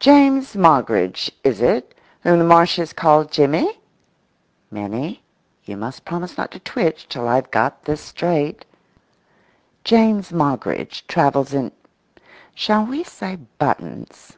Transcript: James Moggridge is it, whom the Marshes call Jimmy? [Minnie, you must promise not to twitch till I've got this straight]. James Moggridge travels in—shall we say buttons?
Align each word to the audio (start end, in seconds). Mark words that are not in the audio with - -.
James 0.00 0.56
Moggridge 0.56 1.30
is 1.44 1.60
it, 1.60 1.94
whom 2.22 2.40
the 2.40 2.44
Marshes 2.44 2.92
call 2.92 3.22
Jimmy? 3.22 3.78
[Minnie, 4.72 5.22
you 5.66 5.76
must 5.76 6.04
promise 6.04 6.36
not 6.36 6.50
to 6.50 6.58
twitch 6.58 7.06
till 7.08 7.28
I've 7.28 7.52
got 7.52 7.84
this 7.84 8.00
straight]. 8.00 8.64
James 9.84 10.32
Moggridge 10.32 11.06
travels 11.06 11.54
in—shall 11.54 12.86
we 12.86 13.04
say 13.04 13.36
buttons? 13.58 14.36